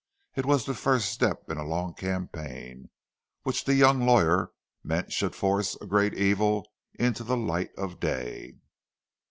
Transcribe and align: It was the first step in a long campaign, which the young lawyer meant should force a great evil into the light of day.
It 0.35 0.47
was 0.47 0.65
the 0.65 0.73
first 0.73 1.11
step 1.11 1.47
in 1.47 1.59
a 1.59 1.63
long 1.63 1.93
campaign, 1.93 2.89
which 3.43 3.65
the 3.65 3.75
young 3.75 4.03
lawyer 4.03 4.51
meant 4.83 5.13
should 5.13 5.35
force 5.35 5.77
a 5.79 5.85
great 5.85 6.15
evil 6.15 6.67
into 6.95 7.23
the 7.23 7.37
light 7.37 7.69
of 7.77 7.99
day. 7.99 8.55